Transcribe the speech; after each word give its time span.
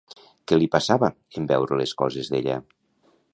Què 0.51 0.57
li 0.59 0.69
passava 0.75 1.09
en 1.41 1.45
veure 1.53 1.79
les 1.83 1.93
coses 2.01 2.33
d'ella? 2.35 2.57